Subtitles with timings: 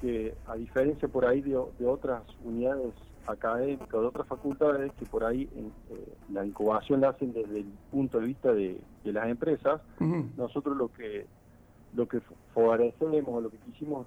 [0.03, 2.93] que a diferencia por ahí de, otras unidades
[3.27, 8.21] académicas, de otras facultades, que por ahí eh, la incubación la hacen desde el punto
[8.21, 9.81] de vista de, las empresas,
[10.37, 11.25] nosotros lo que
[11.95, 12.21] lo que
[12.53, 14.07] favorecemos, lo que quisimos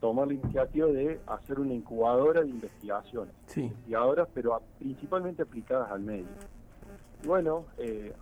[0.00, 6.28] tomar la iniciativa de hacer una incubadora de investigaciones, investigadoras, pero principalmente aplicadas al medio.
[7.26, 7.64] Bueno,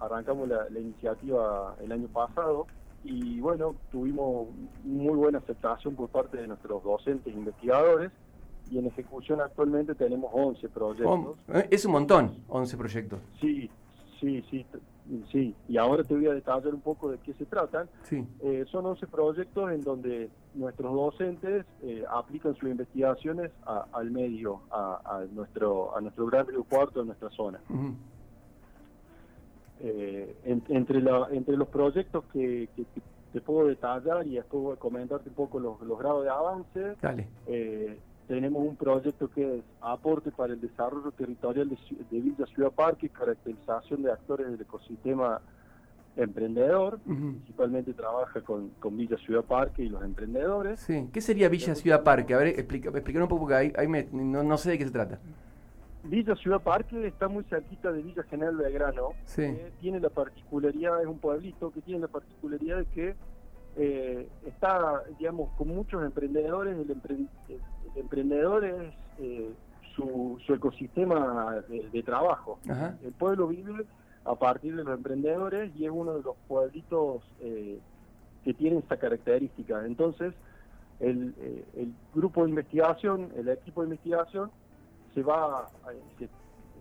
[0.01, 2.67] arrancamos la, iniciativa el año pasado,
[3.07, 4.49] y bueno, tuvimos
[4.85, 8.11] muy buena aceptación por parte de nuestros docentes e investigadores
[8.71, 11.37] y en ejecución actualmente tenemos 11 proyectos.
[11.49, 13.21] Eh, es un montón, 11 proyectos.
[13.41, 13.71] Sí,
[14.21, 14.67] sí, sí,
[15.31, 15.55] sí.
[15.69, 17.89] Y ahora te voy a detallar un poco de qué se tratan.
[18.03, 18.27] Sí.
[18.41, 25.25] Eh, son 11 proyectos en donde nuestros docentes eh, aplican sus investigaciones al medio, a,
[25.33, 27.61] nuestro a nuestro gran río cuarto de nuestra zona.
[29.81, 32.69] Eh, entre, la, entre los proyectos que,
[33.33, 36.97] te puedo detallar y después voy a comentarte un poco los, grados de avance,
[37.47, 43.11] eh, tenemos un proyecto que es aporte para el desarrollo territorial de, Villa Ciudad Parque,
[43.11, 45.43] caracterización de actores del ecosistema
[46.17, 50.81] emprendedor, principalmente trabaja con, Villa Ciudad Parque y los emprendedores.
[50.81, 51.11] Sí.
[51.13, 52.33] ¿Qué sería Villa Ciudad Parque?
[52.33, 55.21] A ver, explica, un poco porque ahí, no, no sé de qué se trata.
[56.09, 59.11] Villa Ciudad Parque está muy cerquita de Villa General Belgrano.
[59.81, 63.15] tiene la particularidad, es un pueblito que tiene la particularidad de que
[63.77, 66.77] eh, está, digamos, con muchos emprendedores.
[66.77, 67.29] El,
[67.95, 69.51] emprendedor es eh,
[69.95, 72.59] su, ecosistema de, trabajo.
[73.03, 73.85] El pueblo vive
[74.25, 77.79] a partir de los emprendedores y es uno de los pueblitos eh,
[78.45, 79.85] que tiene esta característica.
[79.85, 80.35] Entonces,
[81.01, 81.35] el,
[81.77, 84.51] el grupo de investigación, el equipo de investigación,
[85.17, 85.67] se va,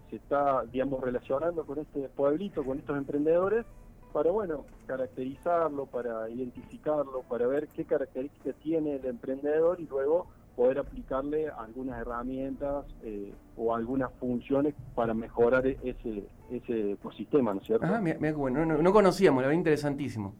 [0.10, 3.66] se, está, digamos, relacionando con este pueblito, con estos emprendedores,
[4.12, 10.80] para, bueno, caracterizarlo, para identificarlo, para ver qué características tiene el emprendedor y luego poder
[10.80, 17.86] aplicarle algunas herramientas eh, o algunas funciones para mejorar ese, ese ecosistema, ¿no es cierto?
[17.86, 18.02] Ah,
[18.36, 20.34] bueno, no, conocíamos, la verdad interesantísimo.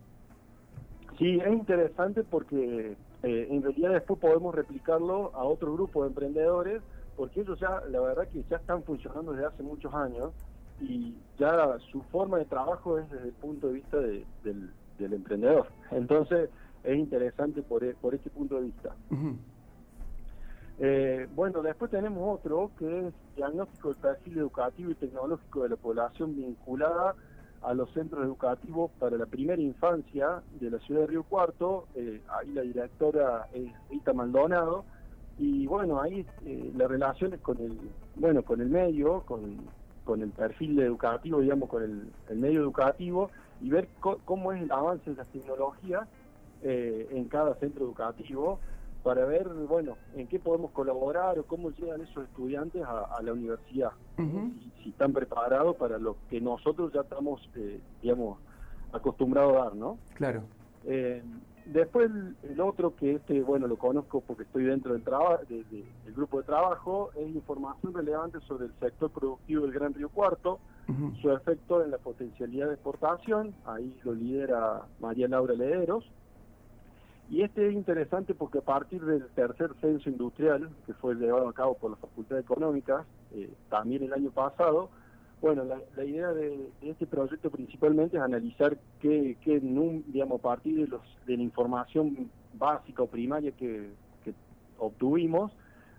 [1.18, 6.82] Sí, es interesante porque eh, en realidad después podemos replicarlo a otro grupo de emprendedores
[7.16, 10.32] porque ellos ya, la verdad que ya están funcionando desde hace muchos años
[10.82, 14.26] y ya su forma de trabajo es desde el punto de vista del,
[15.00, 15.68] emprendedor.
[15.92, 16.50] Entonces
[16.84, 18.96] es interesante por, e, por este punto de vista.
[20.80, 25.76] Eh, bueno, después tenemos otro que es diagnóstico del perfil educativo y tecnológico de la
[25.78, 27.16] población vinculada
[27.62, 31.88] a los centros educativos para la primera infancia de la ciudad de Río Cuarto.
[31.96, 34.84] Eh, ahí la directora es Rita Maldonado
[35.38, 37.78] y bueno ahí eh, las relaciones con el
[38.16, 39.58] bueno con el medio con,
[40.04, 43.30] con el perfil educativo digamos con el, medio educativo
[43.62, 46.08] y ver cómo es el avance de las tecnologías
[46.64, 48.60] eh, en cada centro educativo
[49.04, 53.92] para ver bueno en qué podemos colaborar o cómo llegan esos estudiantes a, la universidad
[54.18, 58.40] si, están preparados para lo que nosotros ya estamos eh, digamos
[58.94, 60.44] acostumbrados a dar no claro
[61.66, 62.12] después
[62.44, 67.12] el, otro que este, bueno, lo conozco porque estoy dentro del, del grupo de trabajo,
[67.16, 70.60] es información relevante sobre el sector productivo del Gran Río Cuarto,
[71.22, 76.06] su efecto en la potencialidad de exportación, ahí lo lidera María Laura Lederos.
[77.28, 81.54] Y este es interesante porque a partir del tercer censo industrial, que fue llevado a
[81.54, 83.04] cabo por la Facultad de Económicas,
[83.34, 84.92] eh, también el año pasado,
[85.42, 90.88] bueno, la, idea de, este proyecto principalmente es analizar qué, qué digamos, a partir de,
[90.88, 93.90] los, de la información básica o primaria que,
[94.78, 95.52] obtuvimos,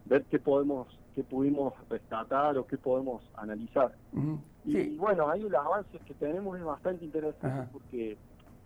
[0.04, 3.94] ver qué podemos qué pudimos rescatar o qué podemos analizar.
[4.66, 8.18] Y bueno, ahí los avances que tenemos es bastante interesante porque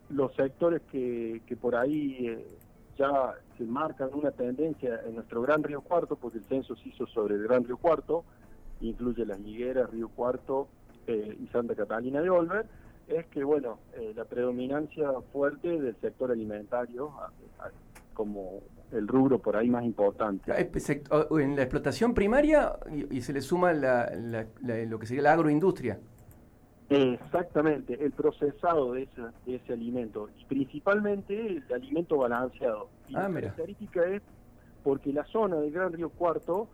[0.09, 2.59] los sectores que, que por ahí eh,
[2.99, 7.07] ya se marcan una tendencia en nuestro Gran Río Cuarto, porque el censo se hizo
[7.07, 8.25] sobre el Gran Río Cuarto,
[8.81, 10.69] incluye las Higueras, Río Cuarto
[11.07, 12.67] eh, y Santa Catalina de Olver,
[13.09, 17.13] es que, bueno, eh, la predominancia fuerte del sector alimentario
[18.15, 18.61] como
[18.93, 20.53] el rubro por ahí más importante.
[20.53, 22.75] Ah, en la explotación primaria
[23.11, 25.99] y, se le suma lo que sería la agroindustria.
[26.91, 32.91] Exactamente, el procesado de ese, de ese alimento, y principalmente el alimento balanceado.
[33.09, 34.23] Y ah, la característica es
[34.83, 36.69] porque la zona del Gran Río Cuarto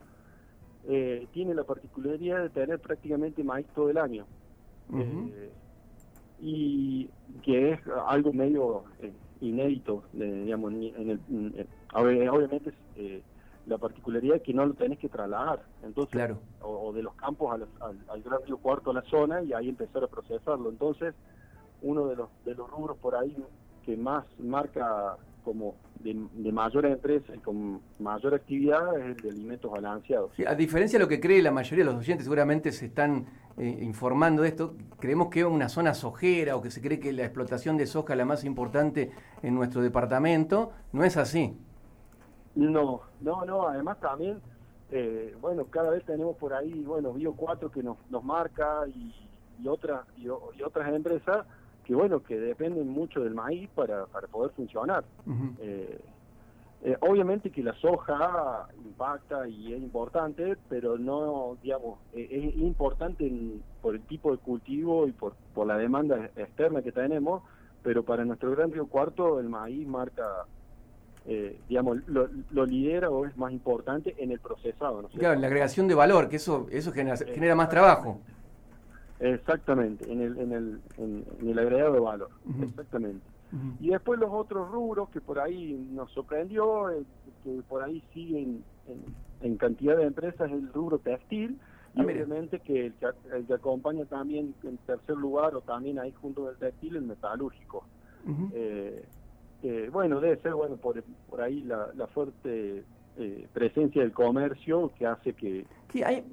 [0.89, 4.27] eh, tiene la particularidad de tener prácticamente maíz todo el año.
[4.95, 5.51] Eh,
[6.41, 7.11] y
[7.43, 12.73] que es algo medio eh, inédito, digamos, en el, obviamente
[13.67, 17.67] la particularidad es que no lo tenés que trasladar, entonces, o, de los campos al,
[18.09, 20.71] al, Gran Río Cuarto a la zona y ahí empezar a procesarlo.
[20.71, 21.15] Entonces,
[21.83, 23.37] uno de los, de los rubros por ahí
[23.85, 26.13] que más marca como de,
[26.51, 30.33] mayor empresa y con mayor actividad es el de alimentos balanceados.
[30.45, 33.27] a diferencia de lo que cree la mayoría de los oyentes, seguramente se están
[33.57, 37.13] eh, informando de esto, creemos que es una zona sojera o que se cree que
[37.13, 40.73] la explotación de soja es la más importante en nuestro departamento.
[40.93, 41.57] No es así.
[42.57, 44.41] No, no, no, además también,
[44.91, 49.15] eh, bueno, cada vez tenemos por ahí, bueno, Bio 4 que nos, nos marca y,
[49.63, 51.47] y, otra, y otras empresas
[51.87, 55.05] que bueno, que dependen mucho del maíz para, para poder funcionar.
[55.61, 56.01] Eh,
[56.83, 63.31] eh, obviamente que la soja impacta y es importante, pero no, digamos, eh, es importante
[63.81, 67.43] por el tipo de cultivo y por, por la demanda externa que tenemos,
[67.85, 70.45] pero para nuestro Gran Río Cuarto el maíz marca,
[71.69, 75.03] digamos, lo, lo, lidera o es más importante en el procesado.
[75.03, 75.09] ¿no?
[75.09, 78.21] Claro, en la agregación de valor, que eso, eso genera, genera más trabajo.
[79.21, 82.31] Exactamente, en el, en el, en, el agregado de valor,
[82.63, 83.25] exactamente.
[83.81, 87.05] Y después los otros rubros que por ahí nos sorprendió, eh,
[87.45, 88.65] que por ahí siguen
[89.41, 91.59] en, cantidad de empresas, el rubro textil,
[91.95, 96.47] y ah, obviamente que el, que acompaña también en tercer lugar, o también ahí junto
[96.47, 97.85] del textil, el metalúrgico.
[98.53, 99.05] Eh,
[99.63, 102.85] eh, bueno, debe ser bueno por, por ahí la, la fuerte
[103.19, 105.65] eh, presencia del comercio que hace que...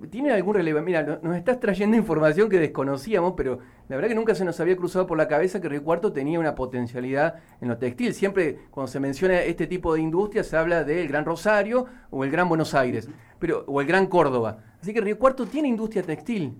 [0.10, 0.82] ¿Tiene algún relevo?
[0.82, 4.76] Mira, nos estás trayendo información que desconocíamos, pero la verdad que nunca se nos había
[4.76, 8.14] cruzado por la cabeza que Río Cuarto tenía una potencialidad en lo textil.
[8.14, 12.32] Siempre cuando se menciona este tipo de industria se habla del Gran Rosario o el
[12.32, 13.10] Gran Buenos Aires,
[13.40, 14.58] pero o el Gran Córdoba.
[14.82, 16.58] Así que Río Cuarto tiene industria textil.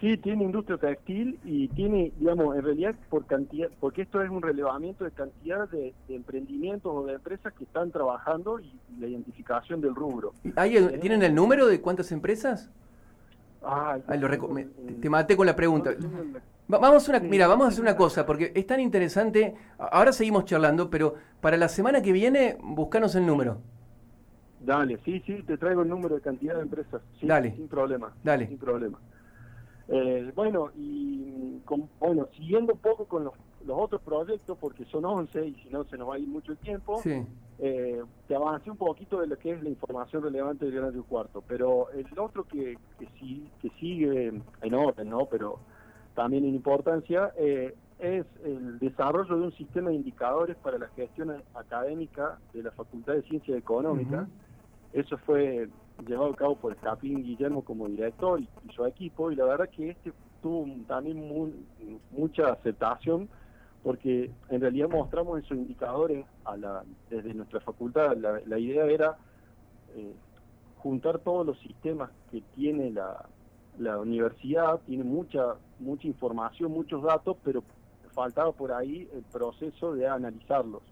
[0.00, 4.42] Sí, tiene industria textil y tiene, digamos, en realidad por cantidad, porque esto es un
[4.42, 9.94] relevamiento de cantidad de, emprendimientos o de empresas que están trabajando y, la identificación del
[9.94, 10.34] rubro.
[11.00, 12.70] ¿Tienen el número de cuántas empresas?
[13.62, 13.98] Ah,
[15.00, 15.90] te maté con la pregunta.
[16.68, 19.54] Vamos a una, mira, vamos a hacer una cosa, porque es tan interesante.
[19.78, 23.58] Ahora seguimos charlando, pero para la semana que viene, buscanos el número.
[24.60, 27.00] Dale, sí, sí, te traigo el número de cantidad de empresas.
[27.22, 27.54] Dale.
[27.54, 28.12] Sin problema.
[28.22, 28.48] Dale.
[28.48, 28.98] Sin problema.
[29.88, 31.62] Eh, bueno, y
[31.98, 33.34] bueno, siguiendo un poco con los,
[33.68, 36.58] otros proyectos, porque son 11 y si no se nos va a ir mucho el
[36.58, 37.00] tiempo,
[37.58, 41.04] eh, te avancé un poquito de lo que es la información relevante del Gran Río
[41.04, 45.26] Cuarto, pero el otro que, que, sí, que sigue en orden, ¿no?
[45.26, 45.58] pero
[46.18, 51.32] también en importancia, eh, es el desarrollo de un sistema de indicadores para la gestión
[51.54, 54.28] académica de la Facultad de Ciencias Económicas.
[54.92, 55.68] Eso fue
[56.06, 59.90] llevado a cabo por Capín Guillermo como director y, su equipo, y la verdad que
[59.90, 60.12] este
[60.42, 61.28] tuvo también
[62.12, 63.28] mucha aceptación
[63.82, 68.16] porque en realidad mostramos esos indicadores a la, desde nuestra facultad.
[68.16, 69.16] La, idea era
[69.94, 70.14] eh,
[70.78, 73.24] juntar todos los sistemas que tiene la,
[73.78, 77.62] la universidad, tiene mucha, mucha información, muchos datos, pero
[78.12, 80.82] faltaba por ahí el proceso de analizarlos.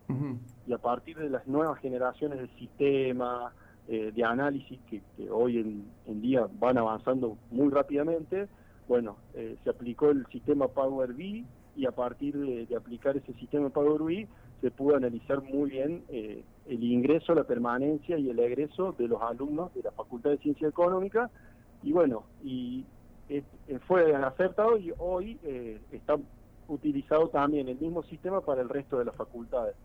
[0.66, 3.52] Y a partir de las nuevas generaciones de sistemas,
[3.88, 5.00] eh, de análisis que,
[5.31, 8.49] hoy en, día van avanzando muy rápidamente,
[8.88, 11.45] bueno, eh, se aplicó el sistema Power BI
[11.76, 14.26] y a partir de, aplicar ese sistema Power BI
[14.61, 19.23] se pudo analizar muy bien eh, el ingreso, la permanencia y el egreso de los
[19.23, 21.31] alumnos de la Facultad de Ciencia Económica
[21.83, 22.85] y bueno, y
[23.87, 25.38] fue acertado y hoy
[25.93, 26.16] está
[26.69, 29.76] utilizado también el mismo sistema para el resto de las facultades.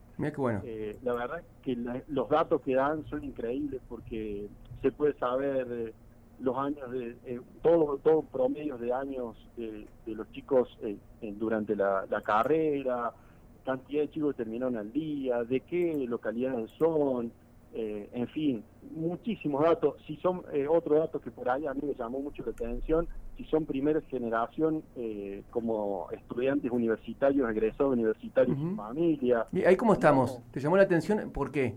[0.63, 4.47] Eh, la verdad que los datos que dan son increíbles porque
[4.81, 5.93] se puede saber
[6.39, 10.77] los años de todo todo promedio de años de, los chicos
[11.21, 13.13] durante la, la, carrera
[13.63, 17.31] cantidad de chicos que terminaron al día de qué localidades son
[17.73, 18.63] eh, en fin,
[18.93, 19.95] muchísimos datos.
[20.05, 23.07] Si son eh, otro dato que por ahí a mí me llamó mucho la atención,
[23.41, 29.47] si son primera generación eh, como estudiantes universitarios, egresados universitarios uh familia.
[29.51, 30.39] ¿Y ahí cómo estamos?
[30.51, 31.31] ¿Te llamó la atención?
[31.31, 31.75] ¿Por qué?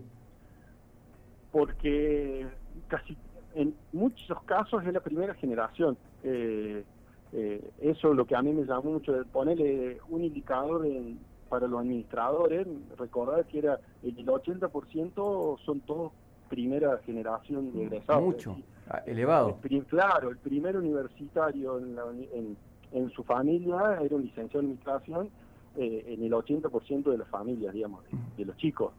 [1.51, 2.45] Porque
[2.87, 3.17] casi
[3.55, 5.97] en muchos casos es la primera generación.
[6.23, 11.19] eso es lo que a mí me llamó mucho, ponerle un indicador en
[11.49, 12.67] para los administradores,
[12.97, 16.11] recordar que era el 80% son todos
[16.55, 18.23] primera generación de egresados.
[18.23, 18.57] Mucho,
[18.89, 19.59] ah, elevado.
[19.89, 25.29] claro, el primer universitario en, su familia era un licenciado en administración
[25.75, 28.05] eh, en el 80% de las familias, digamos,
[28.37, 28.93] de, los chicos.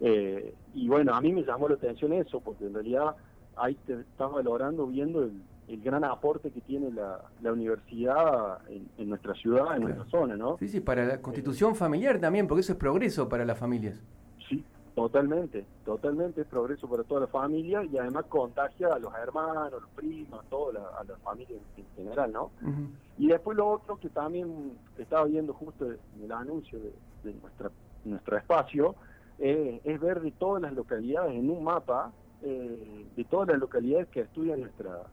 [0.00, 3.16] Eh, y bueno, a mí me llamó la atención eso, porque en realidad
[3.56, 9.08] ahí te estás valorando viendo el, el gran aporte que tiene la, la universidad en,
[9.08, 10.56] nuestra ciudad, en nuestra zona, ¿no?
[10.58, 14.00] Sí, sí, para la constitución familiar también, porque eso es progreso para las familias.
[15.00, 19.90] Totalmente, totalmente es progreso para toda la familia y además contagia a los hermanos, los
[19.96, 22.50] primos, a toda la, a la familia en, general, ¿no?
[23.16, 26.78] Y después lo otro que también estaba viendo justo en el anuncio
[27.24, 27.70] de, nuestra,
[28.04, 28.94] nuestro espacio,
[29.38, 34.08] eh, es ver de todas las localidades en un mapa, eh, de todas las localidades
[34.08, 35.06] que estudian nuestra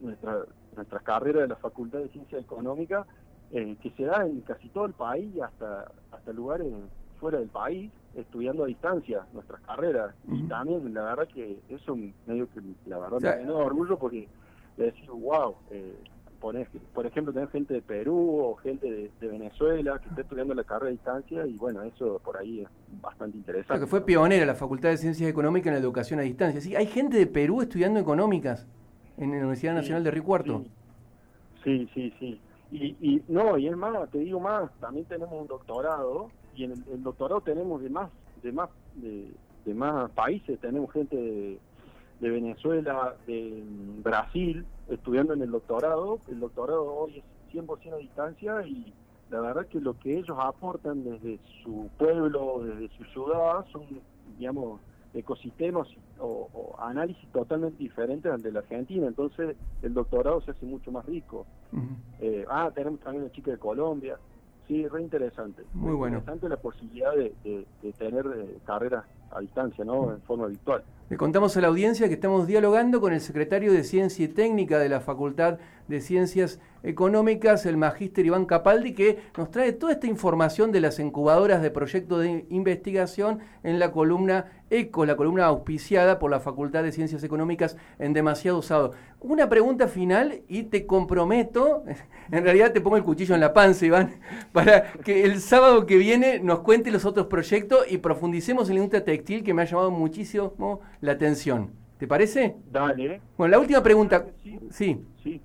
[0.00, 0.44] nuestra,
[0.76, 3.06] nuestra carrera de la Facultad de Ciencia Económica,
[3.52, 6.66] eh, que se da en casi todo el país, hasta, hasta lugares
[7.20, 10.14] fuera del país, estudiando a distancia nuestras carreras.
[10.30, 14.28] Y también, la verdad que eso medio que, la verdad, me llena de orgullo porque
[14.76, 15.94] le decís, wow, eh,
[16.92, 20.88] por ejemplo, tener gente de Perú o gente de, Venezuela que está estudiando la carrera
[20.88, 22.68] a distancia y bueno, eso por ahí es
[23.00, 23.80] bastante interesante.
[23.80, 26.60] que fue pionera la Facultad de Ciencias Económicas en la educación a distancia.
[26.60, 28.66] Sí, hay gente de Perú estudiando económicas
[29.16, 30.64] en la Universidad Nacional de Río Cuarto.
[31.62, 32.38] Sí, sí, sí.
[32.70, 36.72] Y, y, no, y es más, te digo más, también tenemos un doctorado y en
[36.72, 38.10] el, doctorado tenemos de más
[38.42, 41.16] de más de, más países, tenemos gente
[42.20, 43.62] de, Venezuela, de
[44.02, 46.20] Brasil estudiando en el doctorado.
[46.28, 48.92] El doctorado hoy es 100% a distancia y
[49.30, 53.82] la verdad que lo que ellos aportan desde su pueblo, desde su ciudad, son,
[54.38, 54.80] digamos,
[55.14, 60.92] ecosistemas o, análisis totalmente diferentes al de la Argentina, entonces el doctorado se hace mucho
[60.92, 61.46] más rico.
[62.20, 64.18] Eh, ah, tenemos también una chica de Colombia,
[64.66, 65.62] sí, re interesante.
[65.72, 66.18] Muy bueno.
[66.18, 67.66] Interesante la posibilidad de,
[67.98, 70.12] tener eh, carreras a distancia, ¿no?
[70.12, 70.82] En forma virtual.
[71.10, 74.78] Le contamos a la audiencia que estamos dialogando con el secretario de Ciencia y Técnica
[74.78, 80.06] de la Facultad de Ciencias Económicas, el magíster Iván Capaldi, que nos trae toda esta
[80.06, 86.18] información de las incubadoras de proyectos de investigación en la columna ECO, la columna auspiciada
[86.18, 88.92] por la Facultad de Ciencias Económicas en Demasiado Usado.
[89.20, 91.84] Una pregunta final y te comprometo,
[92.30, 94.16] en realidad te pongo el cuchillo en la panza, Iván,
[94.52, 98.80] para que el sábado que viene nos cuente los otros proyectos y profundicemos en la
[98.80, 101.72] industria textil que me ha llamado muchísimo la atención.
[101.98, 102.56] ¿Te parece?
[102.70, 103.20] Dale.
[103.38, 104.26] Bueno, la última pregunta.
[104.70, 105.00] Sí.
[105.22, 105.40] sí.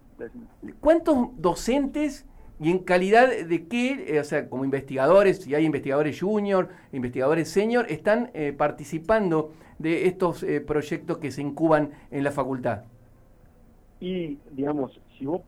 [0.79, 2.25] ¿Cuántos docentes
[2.59, 7.49] y en calidad de qué, eh, o sea, como investigadores, si hay investigadores junior, investigadores
[7.49, 12.83] senior, están eh, participando de estos eh, proyectos que se incuban en la facultad?
[14.01, 15.41] Y, digamos, si vos,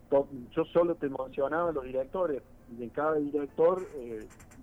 [0.56, 3.86] yo solo te mencionaba los directores, de cada director,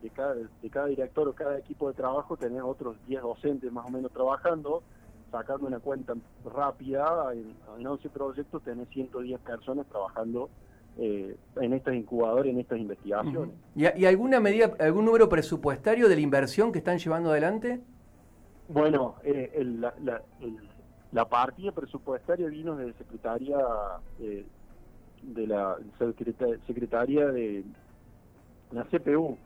[0.03, 3.85] de, cada, de cada director o cada equipo de trabajo tenés otros 10 docentes más
[3.85, 4.83] o menos trabajando,
[5.31, 10.49] sacando una cuenta rápida, en, en 11 proyectos tenés 110 personas trabajando
[11.01, 13.55] eh, en estas incubadoras, en estas investigaciones.
[13.77, 17.81] ¿Y, alguna medida, algún número presupuestario de la inversión que están llevando adelante?
[18.69, 19.65] Bueno, eh,
[21.13, 23.59] la, partida presupuestaria vino de Secretaría
[24.21, 24.45] eh,
[25.23, 25.77] de la
[26.67, 27.63] Secretaría de
[28.73, 29.39] la CPU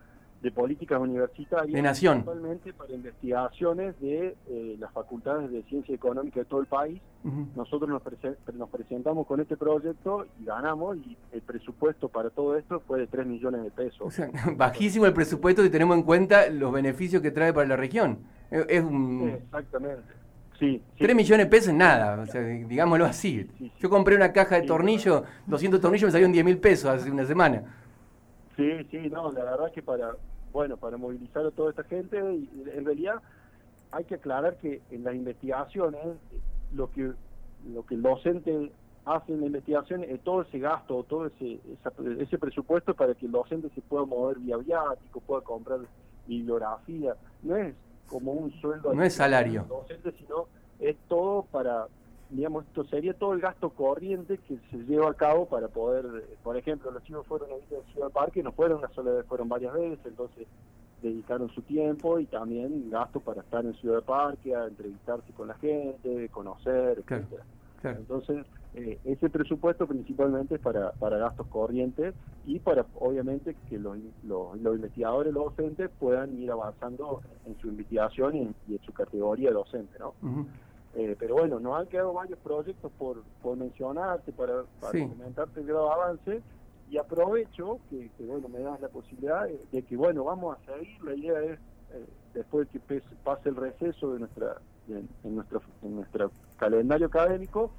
[0.43, 1.73] de políticas universitarias.
[1.73, 2.19] De Nación.
[2.19, 7.01] Actualmente para investigaciones de eh, las facultades de ciencia económica de todo el país.
[7.55, 8.03] Nosotros nos,
[8.55, 13.07] nos, presentamos con este proyecto y ganamos y el presupuesto para todo esto fue de
[13.07, 14.01] 3 millones de pesos.
[14.01, 17.77] O sea, bajísimo el presupuesto si tenemos en cuenta los beneficios que trae para la
[17.77, 18.19] región.
[18.51, 19.29] Es un...
[19.29, 20.03] Exactamente.
[20.59, 23.49] Sí, 3 millones de pesos nada, o sea, digámoslo así.
[23.79, 27.25] Yo compré una caja de tornillos, 200 tornillos me salieron 10 mil pesos hace una
[27.25, 27.63] semana.
[28.57, 30.13] Sí, sí, no, la verdad que para
[30.53, 33.17] bueno, para movilizar a toda esta gente, y en realidad
[33.91, 36.01] hay que aclarar que en las investigaciones
[36.75, 37.13] lo que
[37.73, 38.73] lo que el docente
[39.05, 41.61] hace en la investigación es todo ese gasto, todo ese
[42.19, 45.81] ese presupuesto para que el docente se pueda mover vía viático, pueda comprar
[46.27, 47.75] bibliografía, no es
[48.07, 49.65] como un sueldo no es salario.
[49.69, 50.47] docente, sino
[50.79, 51.87] es todo para
[52.33, 56.07] digamos, esto sería todo el gasto corriente que se lleva a cabo para poder,
[56.43, 59.49] por ejemplo, los chicos fueron a de Ciudad Parque, no fueron una sola vez, fueron
[59.49, 60.47] varias veces, entonces
[61.03, 65.55] dedicaron su tiempo y también gasto para estar en Ciudad Parque, a entrevistarse con la
[65.55, 67.45] gente, conocer, etcétera.
[67.85, 72.15] Entonces, eh, ese presupuesto principalmente es para, para gastos corrientes
[72.47, 78.37] y para, obviamente, que los, los, investigadores, los docentes puedan ir avanzando en su investigación
[78.37, 80.15] y en, su categoría docente, ¿no?
[80.95, 85.67] Eh, pero bueno, nos han quedado varios proyectos por, por mencionarte, para, para comentarte el
[85.67, 86.43] grado de avance,
[86.91, 91.15] y aprovecho que, bueno, me das la posibilidad de, que, bueno, vamos a seguir, la
[91.15, 91.59] idea es,
[91.93, 94.59] eh, después de que pase el receso de nuestra
[94.89, 97.71] en, nuestro, en nuestro calendario académico,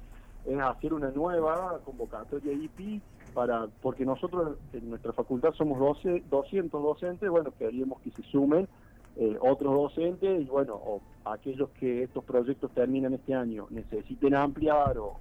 [0.44, 3.02] es hacer una nueva convocatoria IP
[3.32, 8.68] para porque nosotros en nuestra facultad somos 12, 200 docentes, bueno, queríamos que se sumen
[9.16, 14.98] eh, otros docentes y bueno, o aquellos que estos proyectos terminan este año necesiten ampliar
[14.98, 15.18] o,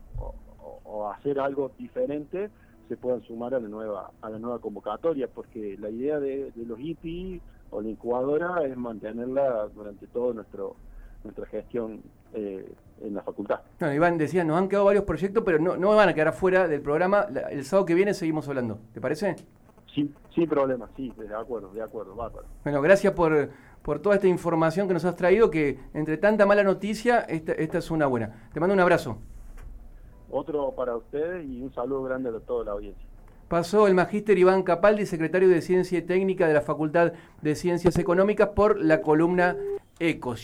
[1.11, 2.49] hacer algo diferente,
[2.87, 6.79] se puedan sumar a la nueva a la nueva convocatoria, porque la idea de, los
[6.79, 10.75] IPI o la incubadora es mantenerla durante todo nuestro
[11.23, 12.01] nuestra gestión
[12.33, 12.67] eh,
[13.01, 13.61] en la facultad.
[13.79, 16.67] Bueno, Iván decía, nos han quedado varios proyectos, pero no, no van a quedar afuera
[16.67, 17.27] del programa.
[17.49, 19.35] El sábado que viene seguimos hablando, ¿te parece?
[19.93, 22.47] Sí, sin problema, sí, de acuerdo, de acuerdo, bárbaro.
[22.63, 23.49] Bueno, gracias por,
[23.83, 27.77] por toda esta información que nos has traído, que entre tanta mala noticia, esta, esta
[27.77, 28.49] es una buena.
[28.53, 29.17] Te mando un abrazo.
[30.31, 33.05] Otro para ustedes y un saludo grande a toda la audiencia.
[33.49, 37.99] Pasó el magíster Iván Capaldi, secretario de Ciencia y Técnica de la Facultad de Ciencias
[37.99, 39.55] Económicas, por la columna
[39.99, 40.31] Ecos.